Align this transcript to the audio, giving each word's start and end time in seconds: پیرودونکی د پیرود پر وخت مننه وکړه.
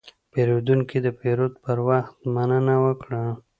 پیرودونکی 0.31 0.97
د 1.05 1.07
پیرود 1.19 1.53
پر 1.63 1.77
وخت 1.89 2.15
مننه 2.35 2.75
وکړه. 2.83 3.23